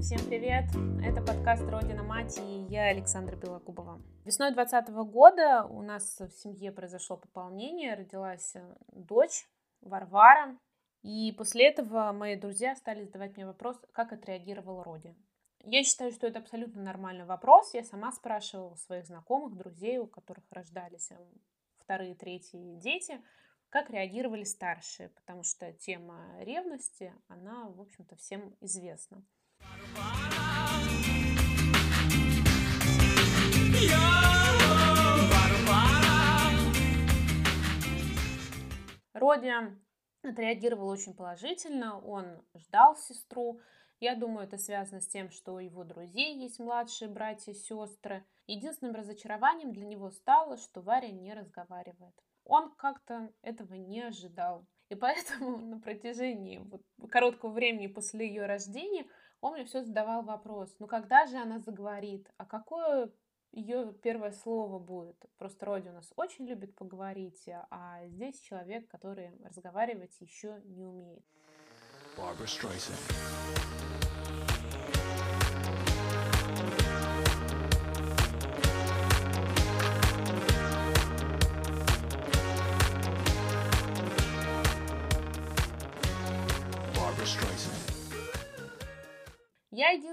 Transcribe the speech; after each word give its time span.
Всем 0.00 0.20
привет! 0.26 0.64
Это 1.04 1.20
подкаст 1.20 1.62
«Родина 1.68 2.02
мать» 2.02 2.38
и 2.38 2.64
я 2.70 2.84
Александра 2.84 3.36
Белокубова. 3.36 4.00
Весной 4.24 4.50
2020 4.54 4.94
года 5.12 5.66
у 5.66 5.82
нас 5.82 6.18
в 6.18 6.30
семье 6.30 6.72
произошло 6.72 7.18
пополнение, 7.18 7.94
родилась 7.94 8.56
э, 8.56 8.76
дочь 8.92 9.46
Варвара. 9.82 10.58
И 11.02 11.34
после 11.36 11.68
этого 11.68 12.12
мои 12.12 12.36
друзья 12.36 12.74
стали 12.76 13.04
задавать 13.04 13.36
мне 13.36 13.44
вопрос, 13.44 13.78
как 13.92 14.14
отреагировал 14.14 14.82
Роди. 14.82 15.14
Я 15.64 15.84
считаю, 15.84 16.12
что 16.12 16.26
это 16.26 16.38
абсолютно 16.38 16.82
нормальный 16.82 17.26
вопрос. 17.26 17.74
Я 17.74 17.84
сама 17.84 18.10
спрашивала 18.10 18.76
своих 18.76 19.04
знакомых, 19.04 19.54
друзей, 19.54 19.98
у 19.98 20.06
которых 20.06 20.44
рождались 20.50 21.10
э, 21.10 21.18
вторые, 21.76 22.14
третьи 22.14 22.76
дети, 22.76 23.20
как 23.68 23.90
реагировали 23.90 24.44
старшие, 24.44 25.10
потому 25.10 25.42
что 25.42 25.70
тема 25.74 26.38
ревности, 26.38 27.12
она, 27.28 27.68
в 27.68 27.82
общем-то, 27.82 28.16
всем 28.16 28.56
известна. 28.62 29.22
Роди 39.20 39.52
отреагировал 40.22 40.88
очень 40.88 41.14
положительно, 41.14 42.00
он 42.00 42.42
ждал 42.54 42.96
сестру. 42.96 43.60
Я 44.00 44.14
думаю, 44.14 44.46
это 44.46 44.56
связано 44.56 45.00
с 45.00 45.08
тем, 45.08 45.30
что 45.30 45.54
у 45.54 45.58
его 45.58 45.84
друзей 45.84 46.36
есть 46.36 46.58
младшие 46.58 47.10
братья 47.10 47.52
и 47.52 47.54
сестры. 47.54 48.24
Единственным 48.46 48.94
разочарованием 48.94 49.72
для 49.72 49.84
него 49.84 50.10
стало, 50.10 50.56
что 50.56 50.80
Варя 50.80 51.10
не 51.10 51.34
разговаривает. 51.34 52.14
Он 52.44 52.74
как-то 52.76 53.30
этого 53.42 53.74
не 53.74 54.00
ожидал. 54.00 54.66
И 54.88 54.94
поэтому 54.94 55.56
на 55.66 55.78
протяжении 55.80 56.66
короткого 57.10 57.52
времени 57.52 57.86
после 57.88 58.26
ее 58.26 58.46
рождения 58.46 59.06
он 59.40 59.54
мне 59.54 59.64
все 59.64 59.82
задавал 59.82 60.22
вопрос, 60.22 60.74
ну 60.78 60.86
когда 60.86 61.26
же 61.26 61.36
она 61.36 61.58
заговорит, 61.58 62.30
а 62.36 62.44
какое 62.44 63.10
ее 63.52 63.92
первое 64.02 64.32
слово 64.32 64.78
будет. 64.78 65.16
Просто 65.38 65.66
Роди 65.66 65.88
у 65.88 65.92
нас 65.92 66.12
очень 66.16 66.46
любит 66.46 66.74
поговорить, 66.76 67.48
а 67.70 68.06
здесь 68.06 68.38
человек, 68.40 68.88
который 68.88 69.32
разговаривать 69.44 70.16
еще 70.20 70.60
не 70.64 70.84
умеет. 70.84 71.24
Barbara 72.16 72.46
Streisand. 72.46 73.99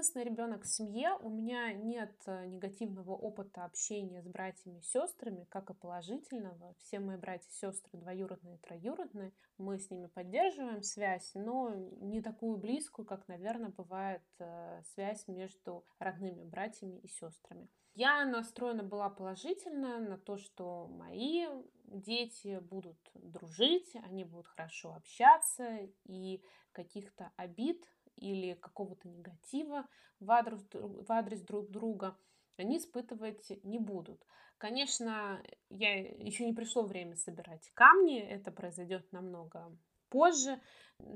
Единственный 0.08 0.24
ребенок 0.24 0.64
в 0.64 0.68
семье, 0.68 1.16
у 1.20 1.28
меня 1.28 1.72
нет 1.72 2.14
э, 2.26 2.46
негативного 2.46 3.12
опыта 3.12 3.64
общения 3.64 4.22
с 4.22 4.26
братьями 4.26 4.78
и 4.78 4.82
сестрами, 4.82 5.44
как 5.50 5.70
и 5.70 5.74
положительного. 5.74 6.74
Все 6.78 6.98
мои 6.98 7.16
братья 7.16 7.48
и 7.48 7.52
сестры 7.52 7.98
двоюродные 7.98 8.56
и 8.56 8.58
троюродные, 8.58 9.32
мы 9.58 9.78
с 9.78 9.90
ними 9.90 10.06
поддерживаем 10.06 10.82
связь, 10.82 11.32
но 11.34 11.74
не 12.00 12.22
такую 12.22 12.56
близкую, 12.56 13.06
как, 13.06 13.28
наверное, 13.28 13.70
бывает 13.70 14.22
э, 14.38 14.82
связь 14.94 15.28
между 15.28 15.84
родными 15.98 16.44
братьями 16.44 16.98
и 17.00 17.08
сестрами. 17.08 17.68
Я 17.94 18.24
настроена 18.24 18.84
была 18.84 19.10
положительно 19.10 19.98
на 19.98 20.16
то, 20.18 20.36
что 20.36 20.86
мои 20.86 21.46
дети 21.84 22.60
будут 22.60 22.98
дружить, 23.14 23.94
они 24.04 24.24
будут 24.24 24.46
хорошо 24.46 24.94
общаться, 24.94 25.80
и 26.04 26.42
каких-то 26.72 27.32
обид 27.36 27.84
или 28.18 28.54
какого-то 28.54 29.08
негатива 29.08 29.86
в 30.20 30.30
адрес, 30.30 30.66
в 30.72 31.10
адрес 31.10 31.40
друг 31.42 31.70
друга 31.70 32.16
они 32.56 32.78
испытывать 32.78 33.50
не 33.64 33.78
будут. 33.78 34.26
Конечно, 34.58 35.40
я 35.70 35.96
еще 35.96 36.44
не 36.44 36.52
пришло 36.52 36.82
время 36.82 37.16
собирать 37.16 37.70
камни, 37.74 38.18
это 38.18 38.50
произойдет 38.50 39.12
намного 39.12 39.72
позже. 40.08 40.60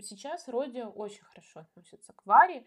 Сейчас 0.01 0.47
Роди 0.49 0.83
очень 0.83 1.25
хорошо 1.25 1.61
относится 1.61 2.13
к 2.13 2.25
Варе. 2.25 2.65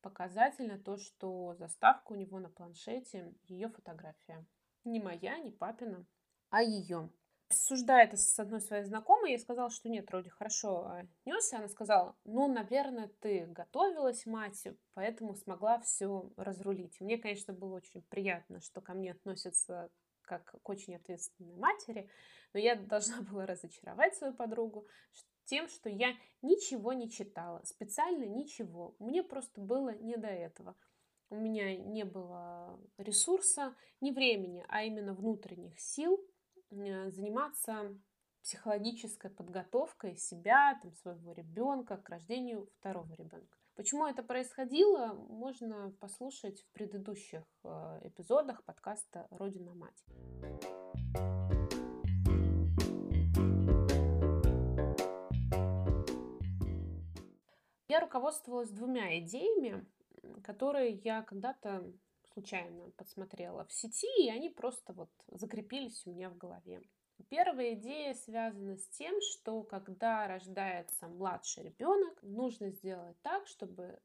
Показательно 0.00 0.78
то, 0.78 0.96
что 0.96 1.54
заставка 1.54 2.12
у 2.12 2.16
него 2.16 2.38
на 2.38 2.48
планшете, 2.48 3.34
ее 3.48 3.68
фотография. 3.68 4.46
Не 4.84 5.00
моя, 5.00 5.38
не 5.38 5.50
папина, 5.50 6.06
а 6.50 6.62
ее 6.62 7.10
обсуждая 7.48 8.04
это 8.04 8.16
с 8.16 8.38
одной 8.38 8.60
своей 8.60 8.84
знакомой, 8.84 9.32
я 9.32 9.38
сказала, 9.38 9.70
что 9.70 9.88
нет, 9.88 10.08
вроде 10.08 10.30
хорошо 10.30 10.86
отнесся. 10.86 11.58
Она 11.58 11.68
сказала, 11.68 12.16
ну, 12.24 12.46
наверное, 12.52 13.08
ты 13.20 13.46
готовилась, 13.46 14.26
мать, 14.26 14.66
поэтому 14.94 15.34
смогла 15.34 15.80
все 15.80 16.30
разрулить. 16.36 17.00
мне, 17.00 17.18
конечно, 17.18 17.52
было 17.52 17.76
очень 17.76 18.02
приятно, 18.02 18.60
что 18.60 18.80
ко 18.80 18.94
мне 18.94 19.12
относятся 19.12 19.90
как 20.22 20.58
к 20.62 20.68
очень 20.68 20.96
ответственной 20.96 21.56
матери, 21.56 22.08
но 22.52 22.60
я 22.60 22.76
должна 22.76 23.20
была 23.30 23.46
разочаровать 23.46 24.16
свою 24.16 24.34
подругу 24.34 24.86
тем, 25.44 25.68
что 25.68 25.90
я 25.90 26.14
ничего 26.42 26.92
не 26.92 27.10
читала, 27.10 27.62
специально 27.64 28.24
ничего. 28.24 28.96
Мне 28.98 29.22
просто 29.22 29.60
было 29.60 29.94
не 29.94 30.16
до 30.16 30.28
этого. 30.28 30.74
У 31.30 31.36
меня 31.36 31.76
не 31.76 32.04
было 32.04 32.80
ресурса, 32.96 33.74
не 34.00 34.12
времени, 34.12 34.64
а 34.68 34.84
именно 34.84 35.14
внутренних 35.14 35.78
сил 35.80 36.24
заниматься 37.10 37.96
психологической 38.42 39.30
подготовкой 39.30 40.16
себя, 40.16 40.78
там, 40.82 40.92
своего 40.92 41.32
ребенка 41.32 41.96
к 41.96 42.08
рождению 42.08 42.68
второго 42.78 43.12
ребенка. 43.14 43.58
Почему 43.74 44.06
это 44.06 44.22
происходило, 44.22 45.14
можно 45.14 45.92
послушать 45.98 46.60
в 46.62 46.72
предыдущих 46.72 47.42
э, 47.64 48.00
эпизодах 48.04 48.62
подкаста 48.64 49.26
«Родина 49.30 49.74
мать». 49.74 50.04
Я 57.88 58.00
руководствовалась 58.00 58.70
двумя 58.70 59.18
идеями, 59.20 59.86
которые 60.42 60.92
я 60.92 61.22
когда-то 61.22 61.92
случайно 62.34 62.90
подсмотрела 62.90 63.64
в 63.64 63.72
сети, 63.72 64.08
и 64.18 64.28
они 64.28 64.50
просто 64.50 64.92
вот 64.92 65.10
закрепились 65.28 66.06
у 66.06 66.10
меня 66.10 66.28
в 66.28 66.36
голове. 66.36 66.82
Первая 67.30 67.74
идея 67.74 68.14
связана 68.14 68.76
с 68.76 68.88
тем, 68.88 69.14
что 69.20 69.62
когда 69.62 70.26
рождается 70.26 71.08
младший 71.08 71.64
ребенок, 71.64 72.20
нужно 72.22 72.70
сделать 72.70 73.16
так, 73.22 73.46
чтобы 73.46 74.00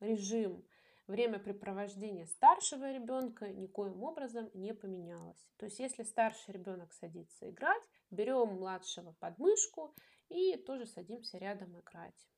режим 0.00 0.64
времяпрепровождения 1.06 2.26
старшего 2.26 2.92
ребенка 2.92 3.48
никоим 3.48 4.02
образом 4.02 4.50
не 4.54 4.74
поменялось. 4.74 5.50
То 5.56 5.64
есть, 5.64 5.80
если 5.80 6.02
старший 6.02 6.54
ребенок 6.54 6.92
садится 6.92 7.50
играть, 7.50 7.82
берем 8.10 8.54
младшего 8.54 9.12
под 9.18 9.38
мышку 9.38 9.94
и 10.28 10.56
тоже 10.56 10.86
садимся 10.86 11.38
рядом 11.38 11.78
играть. 11.80 12.28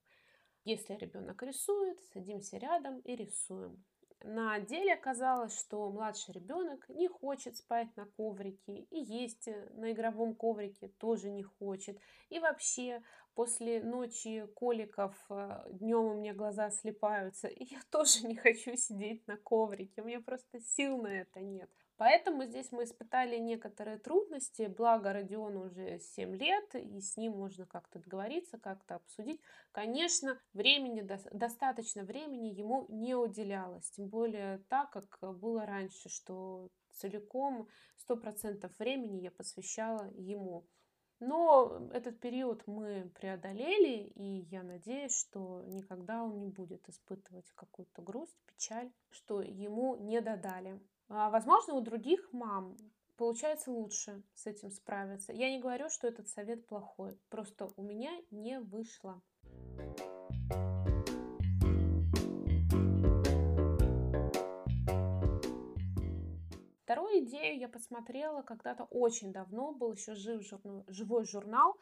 Если 0.64 0.94
ребенок 0.94 1.42
рисует, 1.42 2.00
садимся 2.12 2.56
рядом 2.56 3.00
и 3.00 3.16
рисуем. 3.16 3.84
На 4.26 4.58
деле 4.58 4.94
оказалось, 4.94 5.54
что 5.60 5.90
младший 5.90 6.32
ребенок 6.32 6.88
не 6.88 7.08
хочет 7.08 7.58
спать 7.58 7.94
на 7.94 8.06
коврике 8.06 8.86
и 8.90 8.98
есть 8.98 9.48
э, 9.48 9.68
на 9.74 9.92
игровом 9.92 10.34
коврике 10.34 10.88
тоже 10.88 11.30
не 11.30 11.42
хочет. 11.42 11.98
И 12.30 12.38
вообще 12.38 13.02
после 13.34 13.82
ночи 13.82 14.46
коликов 14.54 15.14
э, 15.28 15.64
днем 15.72 16.04
у 16.06 16.14
меня 16.14 16.32
глаза 16.32 16.70
слепаются, 16.70 17.48
и 17.48 17.64
я 17.64 17.80
тоже 17.90 18.26
не 18.26 18.36
хочу 18.36 18.74
сидеть 18.76 19.26
на 19.26 19.36
коврике, 19.36 20.00
у 20.00 20.06
меня 20.06 20.22
просто 20.22 20.58
сил 20.58 21.02
на 21.02 21.08
это 21.08 21.40
нет. 21.40 21.68
Поэтому 21.96 22.44
здесь 22.44 22.72
мы 22.72 22.84
испытали 22.84 23.38
некоторые 23.38 23.98
трудности, 23.98 24.66
благо 24.66 25.12
Родиону 25.12 25.66
уже 25.66 26.00
7 26.00 26.34
лет, 26.34 26.74
и 26.74 27.00
с 27.00 27.16
ним 27.16 27.34
можно 27.34 27.66
как-то 27.66 28.00
договориться, 28.00 28.58
как-то 28.58 28.96
обсудить. 28.96 29.40
Конечно, 29.70 30.40
времени, 30.52 31.02
достаточно 31.32 32.02
времени 32.02 32.48
ему 32.48 32.86
не 32.88 33.14
уделялось, 33.14 33.90
тем 33.90 34.08
более 34.08 34.58
так, 34.68 34.90
как 34.90 35.38
было 35.38 35.64
раньше, 35.66 36.08
что 36.08 36.68
целиком 36.90 37.68
100% 38.08 38.70
времени 38.78 39.20
я 39.20 39.30
посвящала 39.30 40.10
ему. 40.14 40.66
Но 41.20 41.88
этот 41.92 42.18
период 42.18 42.66
мы 42.66 43.10
преодолели, 43.14 44.08
и 44.16 44.46
я 44.50 44.64
надеюсь, 44.64 45.16
что 45.16 45.62
никогда 45.62 46.24
он 46.24 46.40
не 46.40 46.48
будет 46.48 46.88
испытывать 46.88 47.50
какую-то 47.54 48.02
грусть, 48.02 48.36
печаль, 48.46 48.92
что 49.10 49.40
ему 49.40 49.96
не 49.96 50.20
додали. 50.20 50.80
А, 51.08 51.30
возможно, 51.30 51.74
у 51.74 51.80
других 51.80 52.32
мам 52.32 52.76
получается 53.16 53.70
лучше 53.70 54.22
с 54.34 54.46
этим 54.46 54.70
справиться. 54.70 55.32
Я 55.32 55.50
не 55.50 55.60
говорю, 55.60 55.88
что 55.90 56.08
этот 56.08 56.28
совет 56.28 56.66
плохой, 56.66 57.18
просто 57.28 57.70
у 57.76 57.82
меня 57.82 58.10
не 58.30 58.58
вышло. 58.60 59.22
Вторую 66.82 67.24
идею 67.24 67.58
я 67.58 67.68
посмотрела 67.68 68.42
когда-то 68.42 68.84
очень 68.84 69.32
давно, 69.32 69.72
был 69.72 69.92
еще 69.92 70.14
жив 70.14 70.42
журнал, 70.42 70.84
живой 70.88 71.24
журнал, 71.24 71.76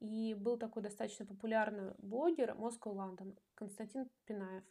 и 0.00 0.34
был 0.34 0.58
такой 0.58 0.82
достаточно 0.82 1.26
популярный 1.26 1.92
блогер 1.98 2.52
Moscow 2.52 2.94
London 2.94 3.36
Константин 3.54 4.08
Пинаев. 4.26 4.64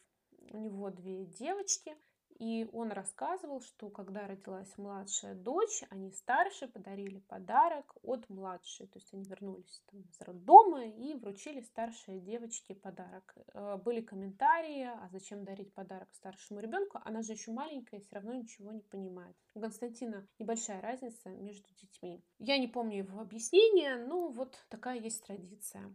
у 0.51 0.57
него 0.57 0.89
две 0.89 1.25
девочки, 1.25 1.97
и 2.39 2.69
он 2.71 2.91
рассказывал, 2.91 3.61
что 3.61 3.89
когда 3.89 4.27
родилась 4.27 4.77
младшая 4.77 5.33
дочь, 5.33 5.83
они 5.89 6.11
старше 6.11 6.67
подарили 6.67 7.19
подарок 7.19 7.95
от 8.03 8.29
младшей. 8.29 8.87
То 8.87 8.99
есть 8.99 9.11
они 9.13 9.23
вернулись 9.23 9.81
там 9.89 10.01
из 10.01 10.21
роддома 10.21 10.85
и 10.85 11.15
вручили 11.15 11.61
старшей 11.61 12.19
девочке 12.19 12.75
подарок. 12.75 13.35
Э, 13.53 13.77
были 13.77 14.01
комментарии, 14.01 14.83
а 14.83 15.09
зачем 15.11 15.45
дарить 15.45 15.73
подарок 15.73 16.09
старшему 16.13 16.59
ребенку? 16.59 16.99
Она 17.03 17.23
же 17.23 17.33
еще 17.33 17.51
маленькая, 17.51 18.01
все 18.01 18.15
равно 18.15 18.33
ничего 18.33 18.71
не 18.71 18.81
понимает. 18.81 19.35
У 19.55 19.59
Константина 19.59 20.27
небольшая 20.37 20.79
разница 20.81 21.29
между 21.29 21.67
детьми. 21.81 22.23
Я 22.37 22.59
не 22.59 22.67
помню 22.67 22.99
его 22.99 23.19
объяснения, 23.19 23.95
но 23.95 24.27
вот 24.27 24.63
такая 24.69 24.99
есть 24.99 25.25
традиция. 25.25 25.91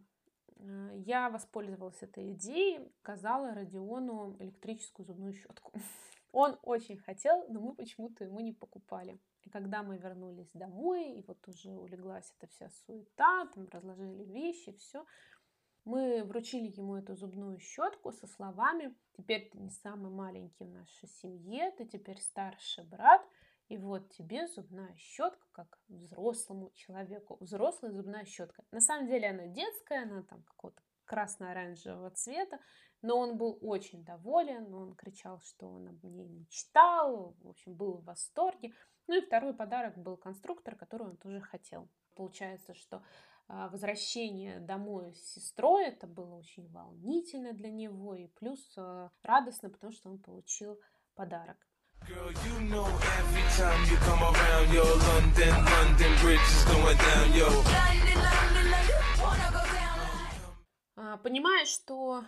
Э, 0.56 0.90
я 1.06 1.30
воспользовалась 1.30 2.02
этой 2.02 2.32
идеей, 2.32 2.80
сказала 2.98 3.54
Родиону 3.54 4.36
электрическую 4.40 5.06
зубную 5.06 5.34
щетку. 5.34 5.72
Он 6.32 6.58
очень 6.62 6.96
хотел, 6.96 7.46
но 7.48 7.60
мы 7.60 7.74
почему-то 7.74 8.24
ему 8.24 8.40
не 8.40 8.52
покупали. 8.52 9.20
И 9.42 9.50
когда 9.50 9.82
мы 9.82 9.98
вернулись 9.98 10.50
домой, 10.54 11.12
и 11.12 11.22
вот 11.26 11.46
уже 11.46 11.70
улеглась 11.70 12.34
эта 12.38 12.50
вся 12.50 12.70
суета, 12.70 13.46
там 13.54 13.68
разложили 13.70 14.24
вещи, 14.24 14.72
все, 14.72 15.04
мы 15.84 16.22
вручили 16.24 16.72
ему 16.74 16.96
эту 16.96 17.14
зубную 17.16 17.58
щетку 17.58 18.12
со 18.12 18.26
словами 18.26 18.94
«Теперь 19.16 19.50
ты 19.50 19.58
не 19.58 19.70
самый 19.70 20.10
маленький 20.10 20.64
в 20.64 20.70
нашей 20.70 21.08
семье, 21.08 21.70
ты 21.72 21.84
теперь 21.84 22.18
старший 22.20 22.84
брат, 22.84 23.20
и 23.68 23.76
вот 23.76 24.10
тебе 24.10 24.46
зубная 24.48 24.94
щетка, 24.96 25.46
как 25.52 25.78
взрослому 25.88 26.70
человеку. 26.74 27.36
Взрослая 27.40 27.90
зубная 27.90 28.24
щетка. 28.24 28.64
На 28.70 28.80
самом 28.80 29.08
деле 29.08 29.30
она 29.30 29.46
детская, 29.46 30.02
она 30.02 30.22
там 30.22 30.42
какого-то 30.42 30.81
красно-оранжевого 31.12 32.10
цвета, 32.10 32.58
но 33.02 33.18
он 33.18 33.36
был 33.36 33.58
очень 33.60 34.02
доволен, 34.02 34.72
он 34.72 34.94
кричал, 34.94 35.40
что 35.42 35.68
он 35.68 35.88
об 35.88 36.02
ней 36.04 36.26
мечтал, 36.26 37.36
в 37.42 37.48
общем, 37.48 37.74
был 37.74 37.98
в 37.98 38.04
восторге. 38.04 38.72
Ну 39.08 39.18
и 39.18 39.26
второй 39.26 39.52
подарок 39.52 39.98
был 39.98 40.16
конструктор, 40.16 40.74
который 40.74 41.08
он 41.08 41.18
тоже 41.18 41.42
хотел. 41.42 41.90
Получается, 42.16 42.72
что 42.72 43.02
а, 43.46 43.68
возвращение 43.68 44.58
домой 44.60 45.12
с 45.12 45.34
сестрой, 45.34 45.88
это 45.88 46.06
было 46.06 46.36
очень 46.36 46.66
волнительно 46.70 47.52
для 47.52 47.70
него, 47.70 48.14
и 48.14 48.28
плюс 48.28 48.72
а, 48.78 49.10
радостно, 49.22 49.68
потому 49.68 49.92
что 49.92 50.08
он 50.08 50.18
получил 50.18 50.80
подарок. 51.14 51.58
Girl, 52.08 52.32
you 52.32 52.60
know 52.68 52.86
every 53.20 53.46
time 53.56 53.80
you 53.88 53.96
come 53.98 54.22
around, 54.22 54.72
yo, 54.72 54.82
London, 54.82 55.54
London 55.64 56.12
Bridge 56.20 56.40
is 56.40 56.64
going 56.64 56.96
down, 56.96 57.32
yo. 57.32 57.46
London, 57.46 58.16
London, 58.16 58.70
London, 58.72 59.22
wanna 59.22 59.50
go 59.52 59.62
down. 59.72 60.01
Понимаешь, 60.94 61.68
что 61.68 62.24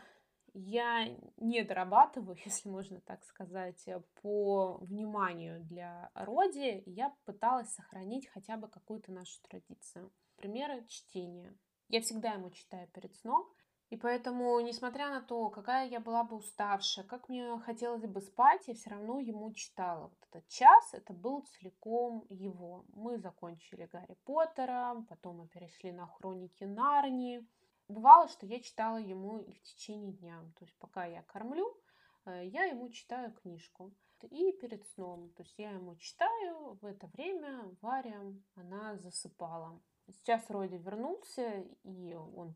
я 0.54 1.08
не 1.36 1.62
дорабатываю, 1.62 2.36
если 2.44 2.68
можно 2.68 3.00
так 3.00 3.24
сказать, 3.24 3.84
по 4.22 4.78
вниманию 4.78 5.60
для 5.64 6.10
Роди. 6.14 6.82
Я 6.86 7.14
пыталась 7.24 7.72
сохранить 7.74 8.28
хотя 8.28 8.56
бы 8.56 8.68
какую-то 8.68 9.12
нашу 9.12 9.40
традицию. 9.42 10.12
Примеры 10.36 10.84
чтения. 10.86 11.56
Я 11.88 12.00
всегда 12.00 12.32
ему 12.32 12.50
читаю 12.50 12.88
перед 12.88 13.14
сном. 13.16 13.46
И 13.90 13.96
поэтому, 13.96 14.58
несмотря 14.60 15.10
на 15.10 15.20
то, 15.20 15.50
какая 15.50 15.86
я 15.88 16.00
была 16.00 16.24
бы 16.24 16.36
уставшая, 16.36 17.04
как 17.04 17.28
мне 17.28 17.58
хотелось 17.60 18.06
бы 18.06 18.20
спать, 18.20 18.66
я 18.66 18.74
все 18.74 18.90
равно 18.90 19.20
ему 19.20 19.52
читала. 19.52 20.08
Вот 20.08 20.18
этот 20.30 20.48
час, 20.48 20.94
это 20.94 21.12
был 21.12 21.42
целиком 21.42 22.26
его. 22.28 22.84
Мы 22.88 23.18
закончили 23.18 23.88
Гарри 23.92 24.16
Поттера, 24.24 24.96
потом 25.08 25.36
мы 25.36 25.48
перешли 25.48 25.92
на 25.92 26.06
Хроники 26.06 26.64
Нарнии. 26.64 27.46
Бывало, 27.88 28.28
что 28.28 28.46
я 28.46 28.60
читала 28.60 28.96
ему 28.96 29.38
и 29.40 29.52
в 29.52 29.62
течение 29.62 30.12
дня. 30.12 30.40
То 30.58 30.64
есть 30.64 30.76
пока 30.78 31.04
я 31.04 31.22
кормлю, 31.22 31.76
э, 32.24 32.46
я 32.46 32.64
ему 32.64 32.88
читаю 32.90 33.32
книжку. 33.32 33.94
И 34.30 34.52
перед 34.52 34.86
сном. 34.86 35.30
То 35.34 35.42
есть 35.42 35.58
я 35.58 35.72
ему 35.72 35.96
читаю, 35.96 36.78
в 36.80 36.86
это 36.86 37.06
время 37.08 37.76
Варя, 37.82 38.22
она 38.54 38.96
засыпала. 38.96 39.78
Сейчас 40.08 40.48
Роди 40.48 40.78
вернулся, 40.78 41.64
и 41.82 42.14
он 42.14 42.54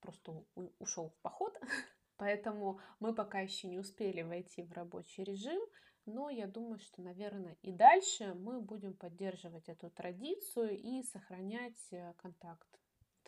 просто 0.00 0.44
ушел 0.78 1.10
в 1.10 1.16
поход. 1.22 1.58
Поэтому 2.16 2.80
мы 3.00 3.14
пока 3.14 3.40
еще 3.40 3.66
не 3.68 3.78
успели 3.78 4.22
войти 4.22 4.62
в 4.62 4.72
рабочий 4.72 5.24
режим. 5.24 5.60
Но 6.06 6.30
я 6.30 6.46
думаю, 6.46 6.78
что, 6.78 7.02
наверное, 7.02 7.56
и 7.62 7.72
дальше 7.72 8.34
мы 8.34 8.60
будем 8.60 8.94
поддерживать 8.94 9.68
эту 9.68 9.90
традицию 9.90 10.78
и 10.78 11.02
сохранять 11.02 11.92
э, 11.92 12.14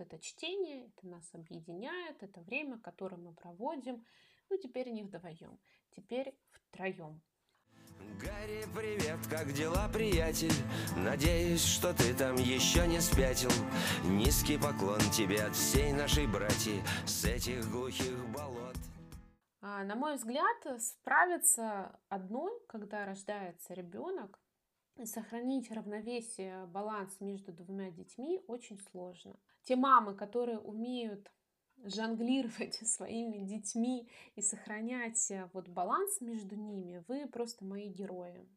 это 0.01 0.19
чтение, 0.19 0.87
это 0.87 1.07
нас 1.07 1.29
объединяет, 1.35 2.23
это 2.23 2.41
время, 2.41 2.79
которое 2.79 3.17
мы 3.17 3.35
проводим, 3.35 4.05
ну, 4.49 4.57
теперь 4.59 4.91
не 4.91 5.03
вдвоем, 5.03 5.59
теперь 5.91 6.35
втроем. 6.51 7.21
Гарри, 8.21 8.65
привет, 8.75 9.19
как 9.31 9.53
дела, 9.53 9.89
приятель? 9.89 10.53
Надеюсь, 10.97 11.65
что 11.65 11.95
ты 11.95 12.15
там 12.15 12.35
еще 12.37 12.87
не 12.87 13.01
спятил. 13.01 13.51
Низкий 14.05 14.59
поклон 14.59 15.01
тебе 15.13 15.43
от 15.45 15.55
всей 15.55 15.93
нашей 15.93 16.27
братьи 16.27 16.83
с 17.07 17.25
этих 17.25 17.71
глухих 17.71 18.19
болот. 18.31 18.77
А, 19.63 19.85
на 19.85 19.95
мой 19.95 20.17
взгляд, 20.17 20.57
справиться 20.81 21.99
одной, 22.09 22.53
когда 22.67 23.05
рождается 23.05 23.75
ребенок, 23.75 24.40
сохранить 25.07 25.71
равновесие, 25.71 26.67
баланс 26.67 27.21
между 27.21 27.53
двумя 27.53 27.91
детьми 27.91 28.43
очень 28.47 28.79
сложно. 28.91 29.39
Те 29.63 29.77
мамы, 29.77 30.15
которые 30.15 30.59
умеют 30.59 31.31
жонглировать 31.85 32.75
своими 32.87 33.39
детьми 33.39 34.09
и 34.37 34.43
сохранять 34.43 35.31
э, 35.31 35.49
вот 35.53 35.69
баланс 35.69 36.21
между 36.21 36.57
ними, 36.57 37.05
вы 37.09 37.27
просто 37.27 37.65
мои 37.65 37.89
герои. 37.89 38.49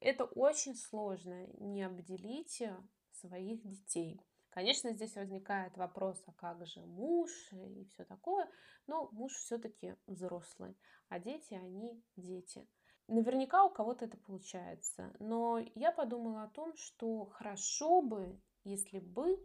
Это 0.00 0.24
очень 0.24 0.74
сложно 0.74 1.46
не 1.58 1.82
обделить 1.82 2.62
э, 2.62 2.74
своих 3.12 3.62
детей. 3.66 4.20
Конечно, 4.50 4.92
здесь 4.92 5.14
возникает 5.14 5.76
вопрос, 5.76 6.22
а 6.26 6.32
как 6.32 6.66
же 6.66 6.80
муж 6.80 7.30
и 7.52 7.84
все 7.84 8.04
такое, 8.04 8.48
но 8.86 9.08
муж 9.12 9.32
все-таки 9.34 9.94
взрослый, 10.06 10.76
а 11.08 11.20
дети, 11.20 11.54
они 11.54 12.02
дети. 12.16 12.66
Наверняка 13.10 13.64
у 13.64 13.70
кого-то 13.70 14.04
это 14.04 14.16
получается, 14.18 15.12
но 15.18 15.58
я 15.74 15.90
подумала 15.90 16.44
о 16.44 16.48
том, 16.48 16.76
что 16.76 17.24
хорошо 17.24 18.02
бы, 18.02 18.40
если 18.62 19.00
бы 19.00 19.36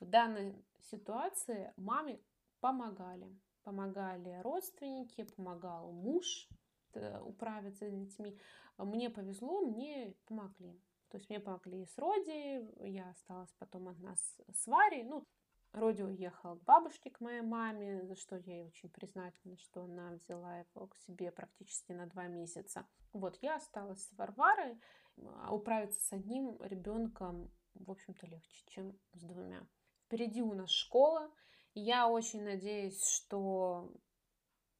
в 0.00 0.04
данной 0.04 0.60
ситуации 0.90 1.72
маме 1.76 2.20
помогали. 2.58 3.38
Помогали 3.62 4.40
родственники, 4.42 5.22
помогал 5.22 5.92
муж 5.92 6.48
э, 6.94 7.20
управиться 7.20 7.88
с 7.88 7.92
детьми. 7.92 8.36
Мне 8.78 9.10
повезло, 9.10 9.60
мне 9.60 10.16
помогли. 10.24 10.72
То 11.10 11.18
есть 11.18 11.30
мне 11.30 11.38
помогли 11.38 11.86
с 11.86 11.96
Роди, 11.98 12.68
я 12.80 13.10
осталась 13.10 13.52
потом 13.60 13.86
одна 13.86 14.16
с, 14.16 14.66
Варей. 14.66 15.04
Ну, 15.04 15.24
Роди 15.72 16.02
уехал 16.02 16.56
к 16.56 16.64
бабушке, 16.64 17.10
к 17.10 17.20
моей 17.20 17.42
маме, 17.42 18.04
за 18.06 18.16
что 18.16 18.36
я 18.36 18.56
ей 18.56 18.66
очень 18.66 18.88
признательна, 18.88 19.56
что 19.58 19.82
она 19.82 20.12
взяла 20.12 20.58
его 20.58 20.86
к 20.86 20.96
себе 20.96 21.30
практически 21.30 21.92
на 21.92 22.06
два 22.06 22.26
месяца. 22.26 22.86
Вот, 23.12 23.38
я 23.42 23.56
осталась 23.56 24.06
с 24.06 24.12
Варварой, 24.12 24.80
а 25.42 25.54
управиться 25.54 26.00
с 26.00 26.12
одним 26.12 26.56
ребенком, 26.62 27.50
в 27.74 27.90
общем-то, 27.90 28.26
легче, 28.26 28.64
чем 28.66 28.98
с 29.12 29.22
двумя. 29.22 29.66
Впереди 30.06 30.42
у 30.42 30.54
нас 30.54 30.70
школа, 30.70 31.30
я 31.74 32.08
очень 32.08 32.42
надеюсь, 32.42 33.04
что 33.04 33.92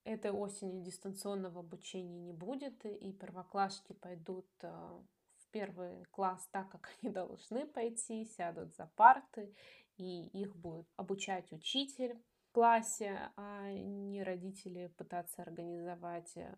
этой 0.04 0.30
осенью 0.30 0.82
дистанционного 0.82 1.60
обучения 1.60 2.18
не 2.18 2.32
будет, 2.32 2.84
и 2.86 3.12
первоклассники 3.12 3.92
пойдут 3.92 4.48
в 4.62 5.04
первый 5.50 6.04
класс 6.06 6.46
так, 6.50 6.70
как 6.70 6.90
они 7.02 7.12
должны 7.12 7.66
пойти, 7.66 8.24
сядут 8.24 8.74
за 8.74 8.86
парты 8.96 9.54
и 9.96 10.26
их 10.28 10.56
будет 10.56 10.86
обучать 10.96 11.52
учитель 11.52 12.20
в 12.48 12.52
классе, 12.52 13.30
а 13.36 13.72
не 13.72 14.22
родители 14.22 14.88
пытаться 14.96 15.42
организовать 15.42 16.36
э, 16.36 16.56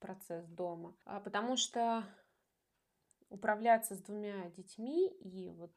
процесс 0.00 0.46
дома. 0.48 0.96
А 1.04 1.20
потому 1.20 1.56
что 1.56 2.04
управляться 3.28 3.94
с 3.94 4.02
двумя 4.02 4.50
детьми 4.50 5.08
и 5.08 5.50
вот 5.50 5.72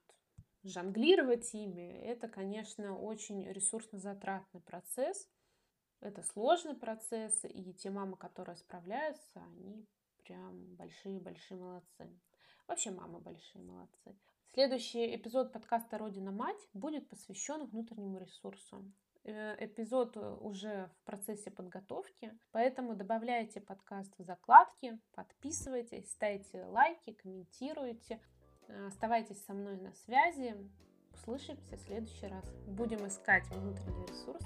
жонглировать 0.63 1.53
ими, 1.53 2.01
это, 2.03 2.27
конечно, 2.27 2.97
очень 2.97 3.47
ресурсно-затратный 3.47 4.61
процесс. 4.61 5.29
Это 5.99 6.21
сложный 6.23 6.75
процесс, 6.75 7.45
и 7.45 7.73
те 7.73 7.89
мамы, 7.89 8.17
которые 8.17 8.57
справляются, 8.57 9.41
они 9.41 9.87
прям 10.23 10.75
большие-большие 10.75 11.57
молодцы. 11.59 12.09
Вообще 12.67 12.91
мамы 12.91 13.19
большие 13.19 13.63
молодцы. 13.63 14.15
Следующий 14.53 15.15
эпизод 15.15 15.51
подкаста 15.51 15.97
«Родина 15.97 16.31
мать» 16.31 16.69
будет 16.73 17.09
посвящен 17.09 17.65
внутреннему 17.65 18.19
ресурсу. 18.19 18.91
Э, 19.25 19.55
эпизод 19.59 20.15
э, 20.17 20.37
уже 20.41 20.89
в 20.99 21.05
процессе 21.05 21.49
подготовки, 21.49 22.37
поэтому 22.51 22.95
добавляйте 22.95 23.61
подкаст 23.61 24.13
в 24.17 24.23
закладки, 24.23 24.99
подписывайтесь, 25.15 26.11
ставьте 26.11 26.65
лайки, 26.65 27.13
комментируйте, 27.13 28.21
э, 28.67 28.87
оставайтесь 28.87 29.43
со 29.45 29.53
мной 29.53 29.77
на 29.77 29.93
связи. 29.93 30.55
Услышимся 31.13 31.77
в 31.77 31.81
следующий 31.81 32.27
раз. 32.27 32.45
Будем 32.67 33.07
искать 33.07 33.47
внутренний 33.47 34.05
ресурс 34.07 34.43